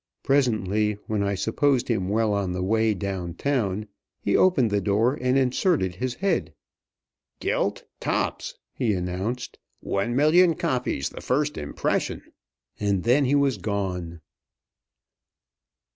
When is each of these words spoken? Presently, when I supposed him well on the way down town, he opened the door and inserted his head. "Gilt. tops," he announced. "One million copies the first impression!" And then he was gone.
Presently, 0.23 0.93
when 1.05 1.21
I 1.21 1.35
supposed 1.35 1.87
him 1.87 2.09
well 2.09 2.33
on 2.33 2.53
the 2.53 2.63
way 2.63 2.95
down 2.95 3.35
town, 3.35 3.87
he 4.19 4.35
opened 4.35 4.71
the 4.71 4.81
door 4.81 5.13
and 5.13 5.37
inserted 5.37 5.93
his 5.97 6.15
head. 6.15 6.55
"Gilt. 7.39 7.83
tops," 7.99 8.55
he 8.73 8.95
announced. 8.95 9.59
"One 9.79 10.15
million 10.15 10.55
copies 10.55 11.09
the 11.09 11.21
first 11.21 11.55
impression!" 11.55 12.23
And 12.79 13.03
then 13.03 13.25
he 13.25 13.35
was 13.35 13.59
gone. 13.59 14.21